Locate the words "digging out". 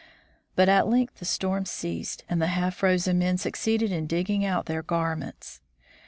4.07-4.65